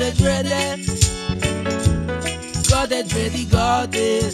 it 0.00 0.18
ready. 0.20 0.86
Got 2.70 2.92
it 2.92 3.12
ready, 3.14 3.44
got 3.44 3.94
it. 3.94 4.32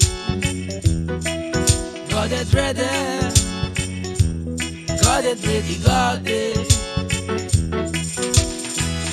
Got 2.11 2.33
it 2.33 2.55
ready. 2.55 3.39
Got 5.03 5.25
it 5.25 5.47
ready, 5.47 5.77
got 5.85 6.27
it. 6.27 6.69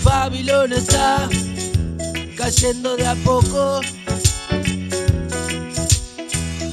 Babilón 0.04 0.74
está 0.74 1.28
cayendo 2.38 2.96
de 2.96 3.08
a 3.08 3.16
poco, 3.16 3.82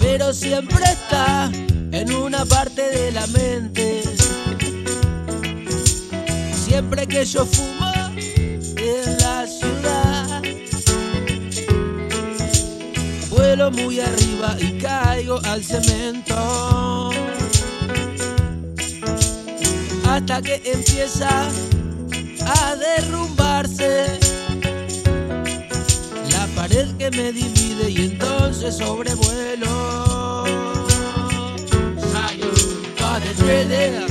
pero 0.00 0.34
siempre 0.34 0.84
está 0.84 1.50
en 1.92 2.12
una 2.12 2.44
parte 2.44 2.82
de 2.82 3.12
la 3.12 3.26
mente. 3.28 4.02
Siempre 6.66 7.06
que 7.06 7.24
yo 7.24 7.46
fumo 7.46 7.91
muy 13.70 14.00
arriba 14.00 14.56
y 14.58 14.78
caigo 14.78 15.40
al 15.44 15.62
cemento. 15.62 17.10
Hasta 20.06 20.42
que 20.42 20.60
empieza 20.64 21.48
a 22.44 22.76
derrumbarse 22.76 24.18
la 26.30 26.46
pared 26.56 26.88
que 26.98 27.10
me 27.10 27.32
divide 27.32 27.90
y 27.90 27.96
entonces 28.12 28.76
sobrevuelo. 28.76 30.44
Got 32.98 33.24
it 33.24 33.38
ready, 33.40 34.06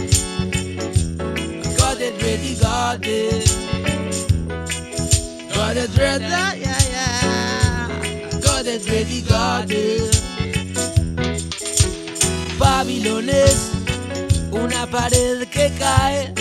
got 1.77 1.99
it 1.99 2.21
ready, 2.21 2.55
got 2.55 3.05
it. 3.05 3.61
Got 5.53 5.77
it 5.77 5.97
ready, 5.97 6.70
got 9.27 9.69
it. 9.69 10.15
Babilón 12.57 13.29
es 13.29 13.71
una 14.51 14.89
pared 14.89 15.47
que 15.49 15.71
cae 15.77 16.33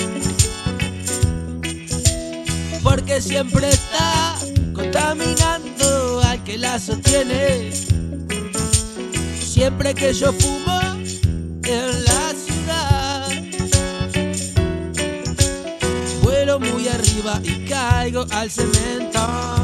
porque 2.82 3.20
siempre 3.20 3.70
está 3.70 4.36
contaminando 4.72 6.20
al 6.22 6.44
que 6.44 6.56
la 6.58 6.78
sostiene. 6.78 7.72
Siempre 9.40 9.94
que 9.94 10.12
yo 10.12 10.32
fumo 10.32 10.80
en 11.64 12.04
la 12.04 12.32
ciudad, 12.44 13.28
vuelo 16.22 16.60
muy 16.60 16.86
arriba 16.88 17.40
y 17.42 17.64
caigo 17.66 18.24
al 18.30 18.50
cemento. 18.50 19.59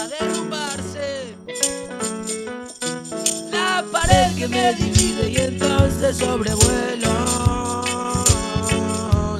A 0.00 0.08
derrumbarse 0.08 1.36
la 3.52 3.84
pared 3.92 4.36
que 4.36 4.48
me 4.48 4.74
divide 4.74 5.30
y 5.30 5.38
entonces 5.38 6.18
sobrevuelo. 6.18 7.14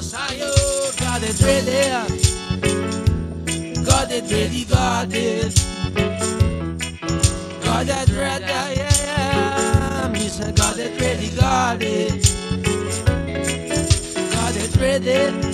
Sayo, 0.01 0.51
got 0.99 1.23
ready, 1.41 2.23
got 3.85 4.11
ready, 4.31 4.65
got 4.65 5.13
it, 7.89 8.09
ready, 8.15 8.45
yeah, 8.45 8.75
yeah. 8.75 10.09
Miss, 10.11 10.41
I 10.41 10.51
got 10.53 10.77
ready, 11.01 11.29
got 11.31 11.81
it, 11.81 12.37
it 14.57 14.77
ready. 14.79 15.53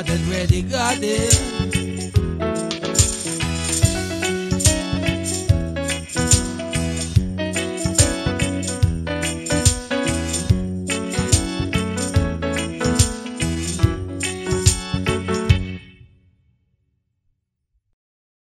Got 0.00 0.06
that 0.06 0.30
ready, 0.30 0.60
yeah, 0.60 0.92
yeah. 0.92 1.70
Yes, 1.74 1.79